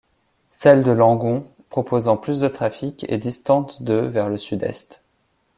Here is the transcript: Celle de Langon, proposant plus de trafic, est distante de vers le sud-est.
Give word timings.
Celle 0.49 0.81
de 0.81 0.89
Langon, 0.91 1.45
proposant 1.69 2.17
plus 2.17 2.39
de 2.39 2.47
trafic, 2.47 3.05
est 3.07 3.19
distante 3.19 3.83
de 3.83 3.93
vers 3.97 4.29
le 4.29 4.37
sud-est. 4.39 5.03